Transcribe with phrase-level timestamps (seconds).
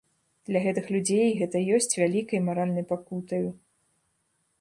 [0.49, 3.47] Для гэтых людзей гэта ёсць вялікай маральнай пакутаю.